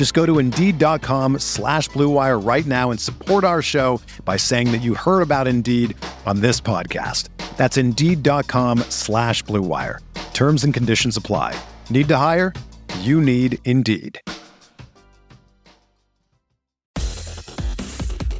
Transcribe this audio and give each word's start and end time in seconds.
Just 0.00 0.14
go 0.14 0.24
to 0.24 0.38
Indeed.com 0.38 1.40
slash 1.40 1.90
BlueWire 1.90 2.42
right 2.42 2.64
now 2.64 2.90
and 2.90 2.98
support 2.98 3.44
our 3.44 3.60
show 3.60 4.00
by 4.24 4.38
saying 4.38 4.72
that 4.72 4.78
you 4.78 4.94
heard 4.94 5.20
about 5.20 5.46
Indeed 5.46 5.94
on 6.24 6.40
this 6.40 6.58
podcast. 6.58 7.28
That's 7.58 7.76
Indeed.com 7.76 8.78
slash 8.88 9.44
BlueWire. 9.44 9.98
Terms 10.32 10.64
and 10.64 10.72
conditions 10.72 11.18
apply. 11.18 11.54
Need 11.90 12.08
to 12.08 12.16
hire? 12.16 12.54
You 13.00 13.20
need 13.20 13.58
Indeed. 13.66 14.18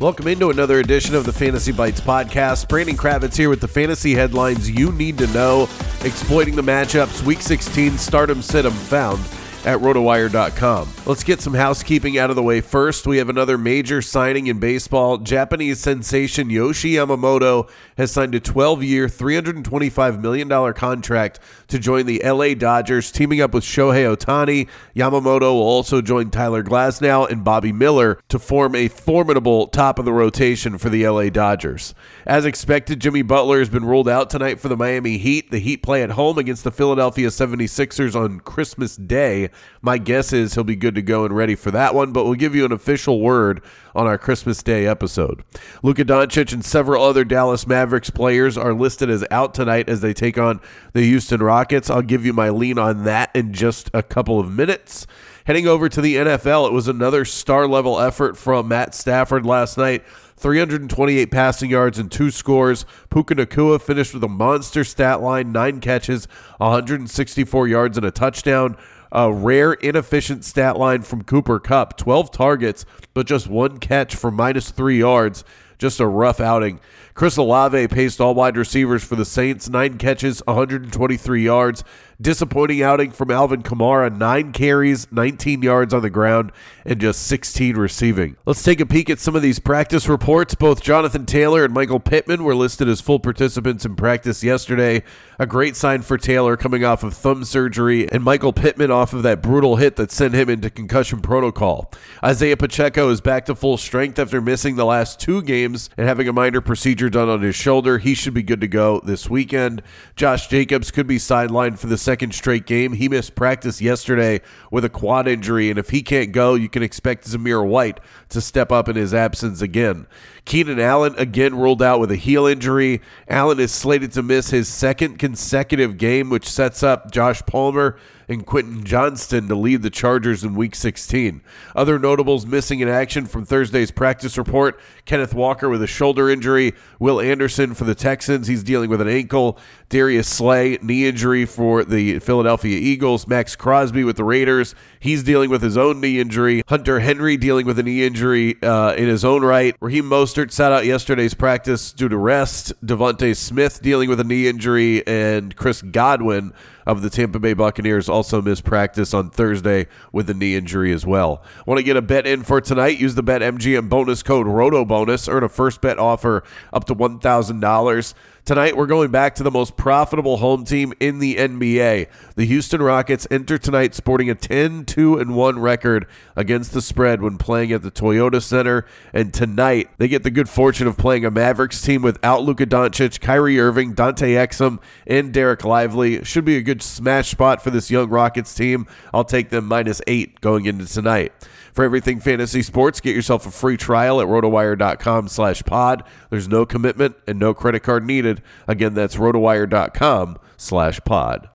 Welcome 0.00 0.28
into 0.28 0.48
another 0.48 0.80
edition 0.80 1.14
of 1.14 1.26
the 1.26 1.34
Fantasy 1.34 1.72
Bites 1.72 2.00
podcast. 2.00 2.70
Brandon 2.70 2.96
Kravitz 2.96 3.36
here 3.36 3.50
with 3.50 3.60
the 3.60 3.68
fantasy 3.68 4.14
headlines 4.14 4.70
you 4.70 4.92
need 4.92 5.18
to 5.18 5.26
know, 5.26 5.64
exploiting 6.06 6.56
the 6.56 6.62
matchups, 6.62 7.20
week 7.26 7.42
16, 7.42 7.98
stardom, 7.98 8.40
sit 8.40 8.64
'em, 8.64 8.72
found 8.72 9.22
at 9.66 9.78
rotowire.com. 9.80 10.88
Let's 11.06 11.24
get 11.24 11.40
some 11.40 11.54
housekeeping 11.54 12.18
out 12.18 12.30
of 12.30 12.36
the 12.36 12.42
way 12.42 12.60
first. 12.60 13.06
We 13.06 13.18
have 13.18 13.28
another 13.28 13.58
major 13.58 14.00
signing 14.00 14.46
in 14.46 14.58
baseball. 14.58 15.18
Japanese 15.18 15.80
sensation 15.80 16.50
Yoshi 16.50 16.92
Yamamoto 16.92 17.70
has 17.96 18.10
signed 18.10 18.34
a 18.34 18.40
12 18.40 18.82
year, 18.82 19.06
$325 19.06 20.20
million 20.20 20.72
contract 20.74 21.40
to 21.68 21.78
join 21.78 22.06
the 22.06 22.22
LA 22.24 22.54
Dodgers, 22.54 23.12
teaming 23.12 23.40
up 23.40 23.52
with 23.52 23.64
Shohei 23.64 24.16
Ohtani. 24.16 24.68
Yamamoto 24.96 25.52
will 25.52 25.62
also 25.62 26.00
join 26.00 26.30
Tyler 26.30 26.62
Glasnow 26.62 27.30
and 27.30 27.44
Bobby 27.44 27.72
Miller 27.72 28.18
to 28.28 28.38
form 28.38 28.74
a 28.74 28.88
formidable 28.88 29.66
top 29.66 29.98
of 29.98 30.04
the 30.04 30.12
rotation 30.12 30.78
for 30.78 30.88
the 30.88 31.06
LA 31.06 31.28
Dodgers. 31.28 31.94
As 32.26 32.44
expected, 32.44 33.00
Jimmy 33.00 33.22
Butler 33.22 33.58
has 33.58 33.68
been 33.68 33.84
ruled 33.84 34.08
out 34.08 34.30
tonight 34.30 34.60
for 34.60 34.68
the 34.68 34.76
Miami 34.76 35.18
Heat. 35.18 35.50
The 35.50 35.58
Heat 35.58 35.82
play 35.82 36.02
at 36.02 36.10
home 36.10 36.38
against 36.38 36.64
the 36.64 36.70
Philadelphia 36.70 37.28
76ers 37.28 38.14
on 38.14 38.40
Christmas 38.40 38.96
Day. 38.96 39.49
My 39.82 39.98
guess 39.98 40.32
is 40.32 40.54
he'll 40.54 40.64
be 40.64 40.76
good 40.76 40.94
to 40.94 41.02
go 41.02 41.24
and 41.24 41.34
ready 41.34 41.54
for 41.54 41.70
that 41.70 41.94
one, 41.94 42.12
but 42.12 42.24
we'll 42.24 42.34
give 42.34 42.54
you 42.54 42.64
an 42.64 42.72
official 42.72 43.20
word 43.20 43.62
on 43.94 44.06
our 44.06 44.18
Christmas 44.18 44.62
Day 44.62 44.86
episode. 44.86 45.42
Luka 45.82 46.04
Doncic 46.04 46.52
and 46.52 46.64
several 46.64 47.02
other 47.02 47.24
Dallas 47.24 47.66
Mavericks 47.66 48.10
players 48.10 48.56
are 48.56 48.74
listed 48.74 49.10
as 49.10 49.24
out 49.30 49.54
tonight 49.54 49.88
as 49.88 50.00
they 50.00 50.12
take 50.12 50.38
on 50.38 50.60
the 50.92 51.02
Houston 51.02 51.42
Rockets. 51.42 51.90
I'll 51.90 52.02
give 52.02 52.24
you 52.24 52.32
my 52.32 52.50
lean 52.50 52.78
on 52.78 53.04
that 53.04 53.34
in 53.34 53.52
just 53.52 53.90
a 53.94 54.02
couple 54.02 54.38
of 54.38 54.50
minutes. 54.50 55.06
Heading 55.46 55.66
over 55.66 55.88
to 55.88 56.00
the 56.00 56.16
NFL, 56.16 56.68
it 56.68 56.72
was 56.72 56.86
another 56.86 57.24
star 57.24 57.66
level 57.66 57.98
effort 57.98 58.36
from 58.36 58.68
Matt 58.68 58.94
Stafford 58.94 59.46
last 59.46 59.78
night. 59.78 60.04
328 60.40 61.30
passing 61.30 61.70
yards 61.70 61.98
and 61.98 62.10
two 62.10 62.30
scores. 62.30 62.86
Puka 63.10 63.34
Nacua 63.34 63.80
finished 63.80 64.14
with 64.14 64.24
a 64.24 64.28
monster 64.28 64.84
stat 64.84 65.20
line, 65.20 65.52
nine 65.52 65.80
catches, 65.80 66.26
164 66.58 67.68
yards 67.68 67.98
and 67.98 68.06
a 68.06 68.10
touchdown 68.10 68.76
a 69.12 69.32
rare 69.32 69.72
inefficient 69.72 70.44
stat 70.44 70.76
line 70.76 71.02
from 71.02 71.24
Cooper 71.24 71.58
Kupp 71.58 71.96
12 71.96 72.30
targets, 72.30 72.84
but 73.14 73.26
just 73.26 73.46
one 73.46 73.78
catch 73.78 74.14
for 74.14 74.30
minus 74.30 74.70
three 74.70 74.98
yards. 74.98 75.44
Just 75.78 75.98
a 75.98 76.06
rough 76.06 76.40
outing. 76.40 76.78
Chris 77.14 77.36
Olave 77.36 77.88
paced 77.88 78.20
all 78.20 78.34
wide 78.34 78.56
receivers 78.56 79.02
for 79.02 79.16
the 79.16 79.24
Saints, 79.24 79.68
nine 79.68 79.98
catches, 79.98 80.42
123 80.46 81.42
yards. 81.42 81.84
Disappointing 82.20 82.82
outing 82.82 83.12
from 83.12 83.30
Alvin 83.30 83.62
Kamara, 83.62 84.14
nine 84.14 84.52
carries, 84.52 85.10
19 85.10 85.62
yards 85.62 85.94
on 85.94 86.02
the 86.02 86.10
ground, 86.10 86.52
and 86.84 87.00
just 87.00 87.22
16 87.22 87.78
receiving. 87.78 88.36
Let's 88.44 88.62
take 88.62 88.78
a 88.78 88.84
peek 88.84 89.08
at 89.08 89.18
some 89.18 89.34
of 89.34 89.40
these 89.40 89.58
practice 89.58 90.06
reports. 90.06 90.54
Both 90.54 90.82
Jonathan 90.82 91.24
Taylor 91.24 91.64
and 91.64 91.72
Michael 91.72 91.98
Pittman 91.98 92.44
were 92.44 92.54
listed 92.54 92.90
as 92.90 93.00
full 93.00 93.20
participants 93.20 93.86
in 93.86 93.96
practice 93.96 94.44
yesterday. 94.44 95.02
A 95.38 95.46
great 95.46 95.76
sign 95.76 96.02
for 96.02 96.18
Taylor 96.18 96.58
coming 96.58 96.84
off 96.84 97.02
of 97.02 97.14
thumb 97.14 97.42
surgery, 97.42 98.06
and 98.12 98.22
Michael 98.22 98.52
Pittman 98.52 98.90
off 98.90 99.14
of 99.14 99.22
that 99.22 99.40
brutal 99.40 99.76
hit 99.76 99.96
that 99.96 100.12
sent 100.12 100.34
him 100.34 100.50
into 100.50 100.68
concussion 100.68 101.20
protocol. 101.20 101.90
Isiah 102.22 102.58
Pacheco 102.58 103.08
is 103.08 103.22
back 103.22 103.46
to 103.46 103.54
full 103.54 103.78
strength 103.78 104.18
after 104.18 104.42
missing 104.42 104.76
the 104.76 104.84
last 104.84 105.20
two 105.20 105.40
games 105.40 105.88
and 105.96 106.06
having 106.06 106.28
a 106.28 106.34
minor 106.34 106.60
procedure 106.60 107.08
done 107.08 107.30
on 107.30 107.40
his 107.40 107.56
shoulder. 107.56 107.96
He 107.96 108.12
should 108.12 108.34
be 108.34 108.42
good 108.42 108.60
to 108.60 108.68
go 108.68 109.00
this 109.00 109.30
weekend. 109.30 109.82
Josh 110.16 110.48
Jacobs 110.48 110.90
could 110.90 111.06
be 111.06 111.16
sidelined 111.16 111.78
for 111.78 111.86
the 111.86 112.09
second 112.10 112.34
straight 112.34 112.66
game. 112.66 112.94
He 112.94 113.08
missed 113.08 113.36
practice 113.36 113.80
yesterday 113.80 114.40
with 114.68 114.84
a 114.84 114.88
quad 114.88 115.28
injury, 115.28 115.70
and 115.70 115.78
if 115.78 115.90
he 115.90 116.02
can't 116.02 116.32
go, 116.32 116.54
you 116.54 116.68
can 116.68 116.82
expect 116.82 117.24
Zamir 117.24 117.64
White 117.64 118.00
to 118.30 118.40
step 118.40 118.72
up 118.72 118.88
in 118.88 118.96
his 118.96 119.14
absence 119.14 119.62
again. 119.62 120.08
Keenan 120.44 120.80
Allen 120.80 121.14
again 121.18 121.56
ruled 121.56 121.80
out 121.80 122.00
with 122.00 122.10
a 122.10 122.16
heel 122.16 122.46
injury. 122.46 123.00
Allen 123.28 123.60
is 123.60 123.70
slated 123.70 124.10
to 124.10 124.24
miss 124.24 124.50
his 124.50 124.66
second 124.66 125.20
consecutive 125.20 125.98
game, 125.98 126.30
which 126.30 126.50
sets 126.50 126.82
up 126.82 127.12
Josh 127.12 127.42
Palmer 127.46 127.96
and 128.30 128.46
Quentin 128.46 128.84
Johnston 128.84 129.48
to 129.48 129.56
lead 129.56 129.82
the 129.82 129.90
Chargers 129.90 130.44
in 130.44 130.54
Week 130.54 130.76
16. 130.76 131.42
Other 131.74 131.98
notables 131.98 132.46
missing 132.46 132.78
in 132.78 132.88
action 132.88 133.26
from 133.26 133.44
Thursday's 133.44 133.90
practice 133.90 134.38
report 134.38 134.78
Kenneth 135.04 135.34
Walker 135.34 135.68
with 135.68 135.82
a 135.82 135.88
shoulder 135.88 136.30
injury, 136.30 136.72
Will 137.00 137.20
Anderson 137.20 137.74
for 137.74 137.82
the 137.82 137.94
Texans, 137.96 138.46
he's 138.46 138.62
dealing 138.62 138.88
with 138.88 139.00
an 139.00 139.08
ankle, 139.08 139.58
Darius 139.88 140.28
Slay, 140.28 140.78
knee 140.80 141.08
injury 141.08 141.44
for 141.44 141.82
the 141.82 142.20
Philadelphia 142.20 142.78
Eagles, 142.78 143.26
Maxx 143.26 143.56
Crosby 143.56 144.04
with 144.04 144.16
the 144.16 144.22
Raiders, 144.22 144.76
he's 145.00 145.24
dealing 145.24 145.50
with 145.50 145.60
his 145.60 145.76
own 145.76 146.00
knee 146.00 146.20
injury, 146.20 146.62
Hunter 146.68 147.00
Henry 147.00 147.36
dealing 147.36 147.66
with 147.66 147.80
a 147.80 147.82
knee 147.82 148.04
injury 148.04 148.62
uh, 148.62 148.94
in 148.94 149.08
his 149.08 149.24
own 149.24 149.42
right, 149.42 149.74
Raheem 149.80 150.04
Mostert 150.04 150.52
sat 150.52 150.70
out 150.70 150.86
yesterday's 150.86 151.34
practice 151.34 151.92
due 151.92 152.08
to 152.08 152.16
rest, 152.16 152.72
DeVonta 152.86 153.36
Smith 153.36 153.82
dealing 153.82 154.08
with 154.08 154.20
a 154.20 154.24
knee 154.24 154.46
injury, 154.46 155.04
and 155.04 155.56
Chris 155.56 155.82
Godwin 155.82 156.52
of 156.86 157.02
the 157.02 157.10
Tampa 157.10 157.38
Bay 157.38 157.54
Buccaneers 157.54 158.08
also 158.08 158.19
missed 158.42 158.64
practice 158.64 159.14
on 159.14 159.30
Thursday 159.30 159.86
with 160.12 160.28
a 160.30 160.34
knee 160.34 160.54
injury 160.54 160.92
as 160.92 161.06
well. 161.06 161.42
Want 161.66 161.78
to 161.78 161.84
get 161.84 161.96
a 161.96 162.02
bet 162.02 162.26
in 162.26 162.42
for 162.42 162.60
tonight? 162.60 162.98
Use 162.98 163.14
the 163.14 163.22
Bet 163.22 163.42
MGM 163.42 163.88
bonus 163.88 164.22
code 164.22 164.46
ROTOBONUS. 164.46 165.28
Earn 165.28 165.44
a 165.44 165.48
first 165.48 165.80
bet 165.80 165.98
offer 165.98 166.42
up 166.72 166.84
to 166.86 166.94
$1,000. 166.94 168.14
Tonight, 168.46 168.76
we're 168.76 168.86
going 168.86 169.10
back 169.10 169.34
to 169.36 169.42
the 169.42 169.50
most 169.50 169.76
profitable 169.76 170.38
home 170.38 170.64
team 170.64 170.92
in 170.98 171.18
the 171.18 171.36
NBA. 171.36 172.08
The 172.34 172.46
Houston 172.46 172.82
Rockets 172.82 173.26
enter 173.30 173.58
tonight 173.58 173.94
sporting 173.94 174.30
a 174.30 174.34
10 174.34 174.86
2 174.86 175.18
and 175.18 175.36
1 175.36 175.58
record 175.58 176.06
against 176.34 176.72
the 176.72 176.80
spread 176.80 177.20
when 177.20 177.36
playing 177.36 177.70
at 177.70 177.82
the 177.82 177.90
Toyota 177.90 178.42
Center. 178.42 178.86
And 179.12 179.32
tonight, 179.32 179.90
they 179.98 180.08
get 180.08 180.22
the 180.22 180.30
good 180.30 180.48
fortune 180.48 180.86
of 180.86 180.96
playing 180.96 181.24
a 181.24 181.30
Mavericks 181.30 181.80
team 181.80 182.02
without 182.02 182.42
Luka 182.42 182.66
Doncic, 182.66 183.20
Kyrie 183.20 183.60
Irving, 183.60 183.92
Dante 183.92 184.32
Exum, 184.32 184.80
and 185.06 185.32
Dereck 185.32 185.62
Lively. 185.62 186.24
Should 186.24 186.44
be 186.44 186.56
a 186.56 186.62
good 186.62 186.82
smash 186.82 187.30
spot 187.30 187.62
for 187.62 187.70
this 187.70 187.90
young 188.10 188.20
Rockets 188.20 188.54
team. 188.54 188.86
I'll 189.14 189.24
take 189.24 189.50
them 189.50 189.66
minus 189.66 190.02
eight 190.06 190.40
going 190.40 190.66
into 190.66 190.86
tonight. 190.86 191.32
For 191.72 191.84
everything 191.84 192.20
fantasy 192.20 192.62
sports, 192.62 193.00
get 193.00 193.14
yourself 193.14 193.46
a 193.46 193.50
free 193.50 193.76
trial 193.76 194.20
at 194.20 194.26
rotowire.com 194.26 195.28
slash 195.28 195.62
pod. 195.62 196.02
There's 196.28 196.48
no 196.48 196.66
commitment 196.66 197.16
and 197.26 197.38
no 197.38 197.54
credit 197.54 197.82
card 197.82 198.04
needed. 198.04 198.42
Again, 198.66 198.94
that's 198.94 199.16
rotowire.com 199.16 200.38
slash 200.56 201.00
pod. 201.04 201.48